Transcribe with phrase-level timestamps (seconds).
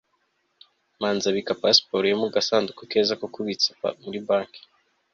[0.99, 3.71] manzi abika pasiporo ye mu gasanduku keza ko kubitsa
[4.03, 4.61] muri banki